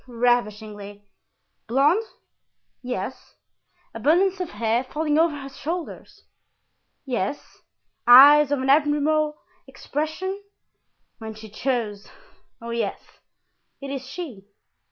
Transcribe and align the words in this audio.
"Ravishingly." 0.07 1.03
"Blond?" 1.67 2.01
"Yes." 2.81 3.35
"Abundance 3.93 4.39
of 4.39 4.49
hair—falling 4.49 5.19
over 5.19 5.35
her 5.35 5.49
shoulders?" 5.49 6.23
"Yes." 7.05 7.61
"Eyes 8.07 8.51
of 8.51 8.63
an 8.63 8.69
admirable 8.71 9.37
expression?" 9.67 10.41
"When 11.19 11.35
she 11.35 11.51
chose. 11.51 12.07
Oh, 12.59 12.71
yes, 12.71 12.99
it 13.79 13.91
is 13.91 14.07
she!" 14.07 14.47